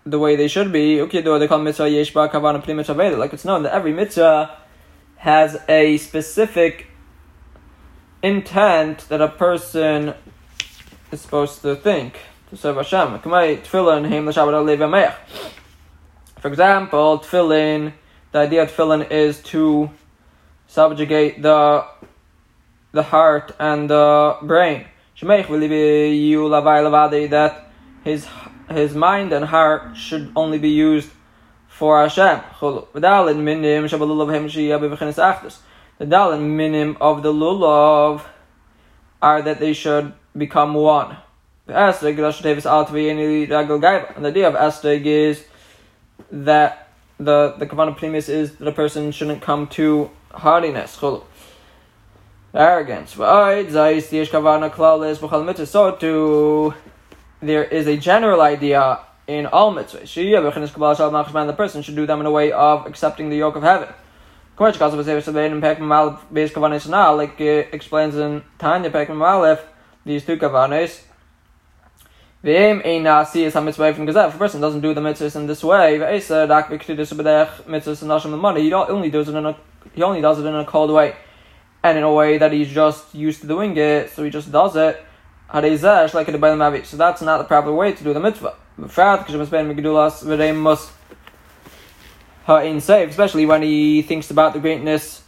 the 0.06 0.18
way 0.18 0.38
they 0.38 0.48
should 0.48 0.72
be. 0.72 0.96
Ukido, 0.96 1.38
they 1.38 1.50
call 1.50 1.60
mitzvah 1.60 1.84
yeshba 1.84 2.32
kavana 2.32 2.64
pli 2.64 2.74
mitzvah 2.74 3.18
Like 3.18 3.34
it's 3.34 3.44
known 3.44 3.64
that 3.64 3.74
every 3.74 3.92
mitzvah 3.92 4.58
has 5.18 5.58
a 5.68 5.98
specific 5.98 6.88
intent 8.22 9.10
that 9.10 9.20
a 9.20 9.28
person 9.28 10.14
is 11.12 11.20
supposed 11.20 11.62
to 11.64 11.76
think 11.76 12.18
to 12.50 12.56
serve 12.56 12.78
Hashem. 12.78 13.20
For 16.44 16.50
example, 16.50 17.20
tefillin, 17.20 17.94
the 18.34 18.40
idea 18.40 18.64
of 18.64 18.70
tefillin 18.70 19.10
is 19.10 19.42
to 19.44 19.90
subjugate 20.68 21.42
the 21.42 21.86
the 22.92 23.04
heart 23.04 23.56
and 23.62 23.90
the 23.90 24.36
brain 24.42 24.86
that 25.22 25.48
his 28.04 28.28
his 28.70 28.94
mind 28.94 29.32
and 29.32 29.46
heart 29.46 29.96
should 29.96 30.34
only 30.36 30.60
be 30.60 30.68
used 30.68 31.10
for 31.70 32.02
Hashem. 32.02 32.42
The 32.60 33.00
daled 33.00 33.38
minim 33.38 33.86
of 37.00 37.24
the 37.24 37.32
lulav 37.32 38.22
are 39.22 39.42
that 39.42 39.62
they 39.62 39.72
should 39.72 40.12
become 40.36 40.74
one. 40.74 41.16
The 41.68 41.74
and 41.74 42.02
the 44.26 44.28
idea 44.28 44.50
of 44.50 44.56
estig 44.56 45.06
is 45.06 45.46
that 46.32 46.90
the 47.18 47.56
the 47.58 47.66
kavanah 47.66 47.96
primus 47.96 48.30
is 48.30 48.56
that 48.58 48.68
a 48.68 48.72
person 48.72 49.12
shouldn't 49.12 49.42
come 49.42 49.68
to 49.68 50.10
hardiness 50.32 50.98
arrogance. 52.54 53.14
So 53.14 53.24
too, 56.00 56.74
there 57.42 57.64
is 57.64 57.88
a 57.88 57.98
general 57.98 58.42
idea 58.42 59.00
in 59.28 59.46
all 59.48 59.74
mitzvahs. 59.74 61.48
The 61.48 61.54
person 61.54 61.82
should 61.82 61.96
do 61.96 62.06
them 62.06 62.20
in 62.20 62.26
a 62.26 62.32
way 62.32 62.52
of 62.52 62.86
accepting 62.86 63.30
the 63.30 63.38
yoke 63.38 63.56
of 63.56 63.64
heaven. 63.64 63.88
Like 64.60 64.76
it 67.42 67.74
explains 67.74 68.16
in 68.16 68.44
Tanya 68.60 68.92
Pekman 68.92 69.18
Malef, 69.18 69.62
these 70.06 70.26
two 70.26 70.38
kavanes. 72.44 74.28
If 74.28 74.36
a 74.36 74.38
person 74.38 74.62
doesn't 74.62 74.82
do 74.82 74.94
the 74.94 75.02
mitzvahs 75.02 75.36
in 75.36 75.48
this 75.48 75.64
way, 75.64 75.98
he 78.62 78.74
only 78.74 79.10
does 79.10 79.30
it 79.30 79.36
in 79.36 79.46
a 79.46 79.56
he 79.94 80.02
only 80.02 80.22
does 80.22 80.40
it 80.40 80.46
in 80.46 80.56
a 80.56 80.66
cold 80.66 80.92
way 80.92 81.16
and 81.84 81.98
in 81.98 82.04
a 82.04 82.12
way 82.12 82.38
that 82.38 82.52
he's 82.54 82.70
just 82.70 83.14
used 83.14 83.42
to 83.42 83.48
doing 83.48 83.76
it, 83.78 84.10
so 84.10 84.24
he 84.24 84.30
just 84.30 84.52
does 84.52 84.76
it. 84.76 85.04
So 85.52 85.60
that's 85.60 87.22
not 87.22 87.38
the 87.38 87.44
proper 87.46 87.72
way 87.74 87.92
to 87.92 88.04
do 88.04 88.14
the 88.14 88.20
mitzvah. 88.20 88.56
Especially 92.48 93.46
when 93.46 93.62
he 93.62 94.02
thinks 94.02 94.32
about 94.32 94.54
the 94.54 94.60
greatness 94.60 95.22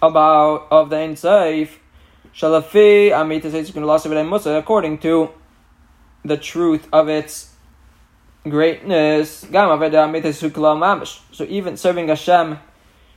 about 0.00 0.68
of 0.70 0.88
the 0.90 0.96
Ein 0.96 1.16
Sof, 1.16 1.78
according 4.46 4.98
to 4.98 5.30
the 6.24 6.36
truth 6.36 6.86
of 6.92 7.08
its 7.08 7.52
greatness. 8.48 9.46
So 11.32 11.44
even 11.48 11.76
serving 11.76 12.08
Hashem 12.08 12.58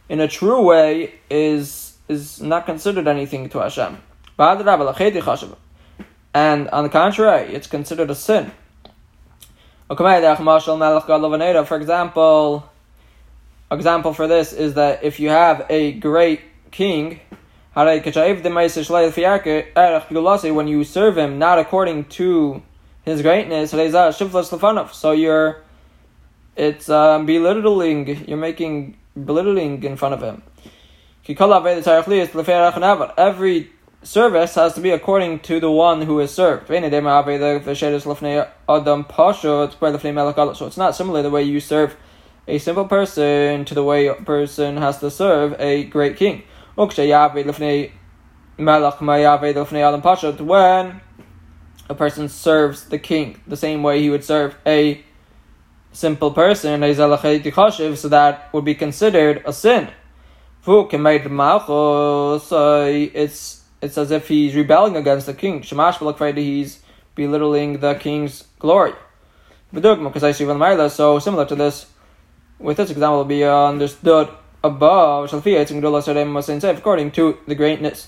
in 0.10 0.20
a 0.20 0.28
true 0.28 0.62
way 0.62 1.16
is 1.30 1.98
is 2.08 2.40
not 2.42 2.66
considered 2.66 3.08
anything 3.08 3.50
to 3.50 3.60
Hashem. 3.60 3.98
And 6.34 6.70
on 6.70 6.84
the 6.84 6.90
contrary, 6.90 7.54
it's 7.54 7.68
considered 7.68 8.12
a 8.12 8.16
sin. 8.16 8.52
For 9.88 9.96
example, 11.78 12.70
example 13.72 14.14
for 14.14 14.28
this 14.28 14.54
is 14.54 14.74
that 14.76 15.04
if 15.04 15.20
you 15.20 15.30
have 15.30 15.66
a 15.70 15.94
great 15.94 16.42
king, 16.72 17.20
when 20.52 20.68
you 20.68 20.84
serve 20.84 21.18
him 21.18 21.40
not 21.40 21.60
according 21.60 22.04
to 22.06 22.62
his 23.06 23.22
greatness. 23.22 23.72
So 24.94 25.12
you're, 25.12 25.62
it's 26.56 26.90
um, 26.90 27.26
belittling. 27.26 28.28
You're 28.28 28.38
making 28.38 28.98
belittling 29.24 29.84
in 29.84 29.96
front 29.96 30.16
of 30.16 30.22
him. 30.22 30.44
Every 33.18 33.72
service 34.04 34.56
has 34.56 34.74
to 34.74 34.82
be 34.82 34.92
according 34.92 35.40
to 35.40 35.60
the 35.60 35.72
one 35.72 36.02
who 36.02 36.20
is 36.20 36.32
served. 36.32 36.68
So 36.68 36.74
it's 40.68 40.78
not 40.78 40.96
similar 40.96 41.24
the 41.24 41.30
way 41.30 41.44
you 41.44 41.60
serve 41.60 41.96
a 42.48 42.60
simple 42.60 42.86
person 42.86 43.66
to 43.66 43.74
the 43.74 43.84
way 43.84 44.08
a 44.08 44.14
person 44.14 44.78
has 44.78 45.00
to 45.00 45.10
serve 45.10 45.60
a 45.60 45.86
great 45.86 46.18
king. 46.18 46.44
When 46.76 46.88
a 51.90 51.96
person 51.96 52.30
serves 52.30 52.86
the 52.86 52.98
king 52.98 53.42
the 53.48 53.58
same 53.58 53.84
way 53.84 54.02
he 54.02 54.10
would 54.10 54.24
serve 54.24 54.56
a 54.66 55.04
simple 55.92 56.32
person, 56.32 56.82
so 56.96 58.10
that 58.10 58.54
would 58.54 58.66
be 58.66 58.76
considered 58.76 59.42
a 59.46 59.54
sin. 59.54 59.90
So 60.64 60.88
uh, 62.52 62.86
it's 63.14 63.64
it's 63.82 63.98
as 63.98 64.12
if 64.12 64.28
he's 64.28 64.56
rebelling 64.56 64.96
against 64.98 65.28
the 65.28 65.34
king. 65.34 65.62
Shamash 65.62 66.00
he's 66.36 66.82
belittling 67.14 67.80
the 67.80 67.94
king's 67.96 68.46
glory. 68.60 68.94
So 69.72 71.20
similar 71.20 71.46
to 71.46 71.56
this, 71.56 71.86
with 72.60 72.78
this 72.78 72.90
example, 72.90 73.18
will 73.18 73.26
be 73.26 73.44
understood 73.44 74.30
above. 74.64 75.32
According 75.34 77.12
to 77.12 77.38
the 77.48 77.56
greatness 77.56 78.08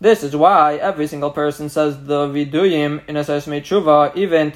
this 0.00 0.22
is 0.22 0.36
why 0.36 0.76
every 0.76 1.06
single 1.06 1.30
person 1.30 1.68
says 1.68 2.04
the 2.04 2.26
viduyim 2.26 3.06
in 3.08 3.16
a 3.16 3.20
Tshuva, 3.20 4.14
even 4.14 4.52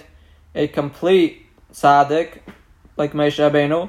a 0.54 0.68
complete 0.68 1.46
tzaddik 1.72 2.40
like 2.96 3.12
Moshe 3.12 3.38
Rabbeinu. 3.38 3.88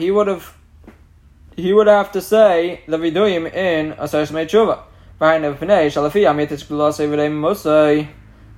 He 0.00 0.10
would 0.10 0.26
have 0.28 0.54
he 1.56 1.72
would 1.72 1.88
have 1.88 2.12
to 2.12 2.20
say 2.20 2.82
the 2.86 2.96
viduyim 2.96 3.52
in 3.52 3.92
a 3.92 4.06
Tshuva. 4.06 4.80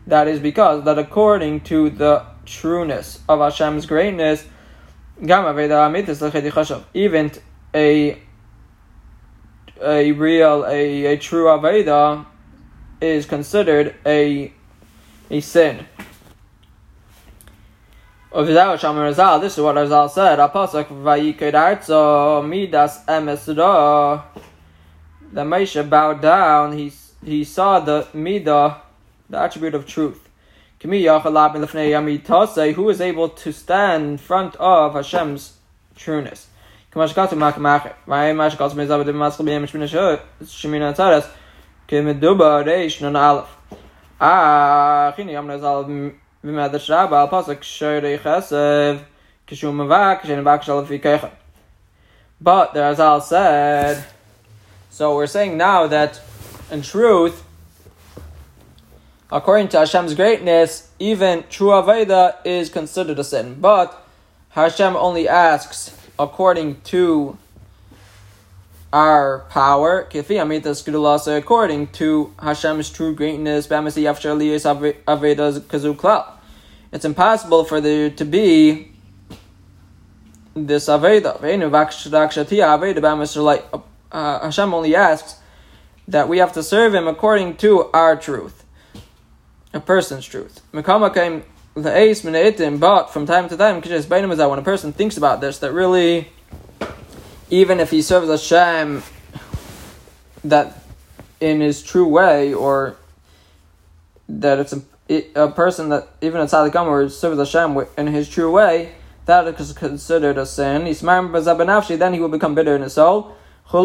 That 0.07 0.29
is 0.29 0.39
because 0.41 0.85
that 0.85 0.99
according 0.99 1.61
to 1.63 1.91
the 1.91 2.27
trueness 2.45 3.21
of 3.29 3.41
Hashem's 3.41 3.87
greatness, 3.87 4.45
even 6.95 7.33
a 7.75 8.19
a 9.83 10.13
real 10.13 10.65
a, 10.67 11.07
a 11.07 11.17
true 11.17 11.47
aveda 11.47 12.27
is 13.01 13.27
considered 13.27 13.95
a 14.05 14.53
a 15.31 15.41
sin. 15.41 15.87
This 18.33 18.49
is 18.49 19.61
what 19.61 19.75
Razal 19.75 20.11
said. 20.11 20.39
Apostle 20.39 20.85
vayiked 20.85 21.53
arzo 21.53 22.47
midas 22.47 23.05
emesra. 23.09 24.23
The 25.33 25.43
Moshe 25.43 25.89
bowed 25.89 26.21
down. 26.21 26.77
He 26.77 26.93
he 27.25 27.45
saw 27.45 27.81
the 27.81 28.07
midah, 28.15 28.81
the 29.29 29.39
attribute 29.39 29.75
of 29.75 29.87
truth. 29.87 30.29
Who 30.83 30.93
is 32.89 33.01
able 33.01 33.29
to 33.29 33.53
stand 33.53 34.05
in 34.05 34.17
front 34.19 34.57
of 34.57 34.95
Hashem's 34.95 35.59
trueness? 35.95 36.50
But 52.41 52.73
the 52.73 52.81
Razal 52.81 53.23
said, 53.23 54.05
so 54.91 55.15
we're 55.15 55.27
saying 55.27 55.57
now 55.57 55.87
that 55.87 56.21
in 56.73 56.83
truth, 56.83 57.45
according 59.31 59.69
to 59.69 59.79
Hashem's 59.79 60.15
greatness, 60.15 60.91
even 60.99 61.45
true 61.49 61.69
Aveda 61.69 62.37
is 62.45 62.69
considered 62.69 63.19
a 63.19 63.25
sin. 63.25 63.61
But 63.61 63.97
Hashem 64.51 64.97
only 64.97 65.29
asks 65.29 66.00
according 66.21 66.81
to 66.83 67.37
our 68.93 69.41
power, 69.51 70.07
according 70.13 71.87
to 71.87 72.35
Hashem's 72.43 72.91
true 72.91 73.15
greatness, 73.15 73.67
it's 76.93 77.05
impossible 77.05 77.65
for 77.65 77.81
there 77.81 78.11
to 78.11 78.25
be 78.25 78.93
this 80.55 80.89
Aveda. 80.89 81.41
Uh, 84.13 84.41
Hashem 84.41 84.75
only 84.75 84.97
asks 84.97 85.37
that 86.09 86.29
we 86.29 86.39
have 86.39 86.53
to 86.55 86.63
serve 86.63 86.95
Him 86.95 87.07
according 87.07 87.57
to 87.59 87.85
our 87.95 88.17
truth 88.17 88.65
a 89.73 89.79
person's 89.79 90.27
truth. 90.27 90.61
The 91.75 91.97
ace 91.97 92.23
but 92.25 93.11
from 93.11 93.27
time 93.27 93.49
to 93.49 93.57
time, 93.57 93.81
is 93.85 94.07
that 94.09 94.51
when 94.51 94.59
a 94.59 94.63
person 94.63 94.93
thinks 94.93 95.17
about 95.17 95.41
this, 95.41 95.59
that 95.61 95.73
really, 95.73 96.29
even 97.49 97.79
if 97.79 97.91
he 97.91 98.03
serves 98.03 98.29
Hashem, 98.29 99.05
that 100.43 100.83
in 101.41 101.61
his 101.61 101.83
true 101.83 102.09
way, 102.09 102.53
or 102.53 102.97
that 104.29 104.59
it's 104.59 104.73
a, 104.73 104.83
a 105.37 105.49
person 105.49 105.91
that 105.91 106.09
even 106.21 106.41
a 106.41 106.47
tzaddik 106.47 106.75
or 106.75 107.09
serves 107.09 107.39
Hashem 107.39 107.87
in 107.97 108.09
his 108.09 108.29
true 108.29 108.51
way, 108.51 108.97
that 109.27 109.47
is 109.47 109.73
considered 109.73 110.39
a 110.39 110.47
sin. 110.47 110.93
Then 110.93 112.15
he 112.15 112.21
will 112.21 112.29
become 112.29 112.55
bitter 112.57 112.75
in 112.75 112.83
his 112.83 112.95
soul. 112.95 113.37
For 113.71 113.83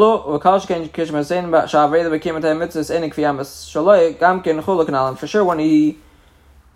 sure, 5.27 5.43
when 5.43 5.59
he 5.59 5.97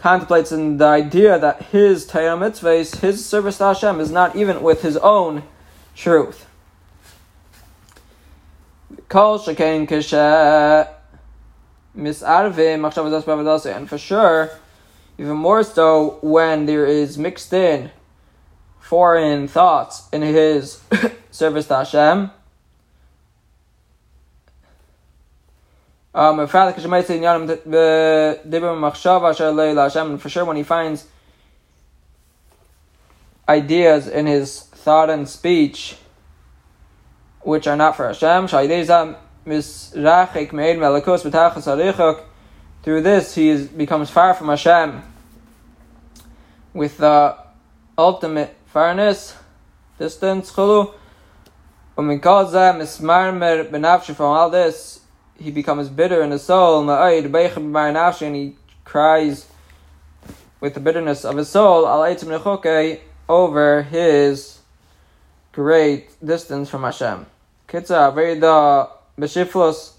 contemplates 0.01 0.51
in 0.51 0.77
the 0.77 0.85
idea 0.85 1.37
that 1.37 1.63
his 1.63 2.05
Torah 2.05 2.37
mitzvahs, 2.37 2.97
his 2.97 3.25
service 3.25 3.57
to 3.57 3.65
Hashem, 3.65 3.99
is 3.99 4.11
not 4.11 4.35
even 4.35 4.61
with 4.61 4.81
his 4.81 4.97
own 4.97 5.43
truth. 5.95 6.45
And 13.75 13.89
for 13.89 13.97
sure, 13.97 14.51
even 15.17 15.35
more 15.35 15.63
so 15.63 16.19
when 16.21 16.65
there 16.65 16.85
is 16.85 17.17
mixed 17.17 17.51
in 17.51 17.91
foreign 18.79 19.47
thoughts 19.47 20.07
in 20.13 20.21
his 20.21 20.81
service 21.31 21.67
to 21.67 21.77
Hashem. 21.77 22.31
Um, 26.13 26.47
for 26.47 26.57
sure, 30.29 30.45
when 30.45 30.57
he 30.57 30.63
finds 30.63 31.05
ideas 33.47 34.07
in 34.07 34.25
his 34.25 34.61
thought 34.61 35.09
and 35.09 35.29
speech 35.29 35.97
which 37.41 37.67
are 37.67 37.75
not 37.75 37.95
for 37.95 38.07
Hashem, 38.07 38.47
through 42.81 43.01
this 43.01 43.35
he 43.35 43.49
is, 43.49 43.67
becomes 43.67 44.09
far 44.09 44.33
from 44.33 44.47
Hashem 44.47 45.03
with 46.73 46.97
the 46.97 47.37
ultimate 47.97 48.55
farness, 48.73 49.35
distance, 49.97 50.51
chulu. 50.51 50.93
From 51.95 52.09
all 54.25 54.49
this, 54.49 54.98
he 55.39 55.51
becomes 55.51 55.89
bitter 55.89 56.21
in 56.21 56.31
his 56.31 56.43
soul, 56.43 56.89
and 56.89 58.35
he 58.35 58.55
cries 58.83 59.47
with 60.59 60.73
the 60.73 60.79
bitterness 60.79 61.23
of 61.23 61.37
his 61.37 61.49
soul 61.49 61.85
over 63.29 63.83
his 63.83 64.59
great 65.51 66.09
distance 66.25 66.69
from 66.69 66.83
Hashem. 66.83 67.25
Kitza, 67.67 68.13
very 68.13 68.35
b'shiflos, 68.39 69.93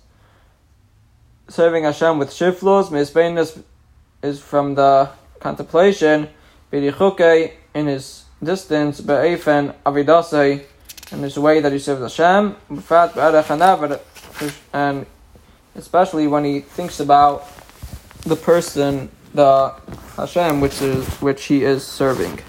serving 1.49 1.85
Hashem 1.85 2.19
with 2.19 2.31
shiflos, 2.31 2.91
misbeinus 2.91 3.63
is 4.23 4.41
from 4.41 4.75
the 4.75 5.11
contemplation, 5.39 6.29
b'dichuke, 6.73 7.53
in 7.75 7.87
his 7.87 8.25
distance, 8.43 9.01
be'efen 9.01 9.75
avidase, 9.87 10.65
in 11.13 11.23
his 11.23 11.39
way 11.39 11.61
that 11.61 11.73
he 11.73 11.79
serves 11.79 12.03
Hashem, 12.03 12.57
and 14.73 15.07
especially 15.75 16.27
when 16.27 16.45
he 16.45 16.61
thinks 16.61 17.01
about 17.01 17.47
the 18.23 18.37
person, 18.37 19.11
the 19.35 19.75
Hashem, 20.17 20.61
which 20.61 20.83
is 20.83 21.07
which 21.21 21.45
he 21.45 21.65
is 21.65 21.85
serving. 21.85 22.41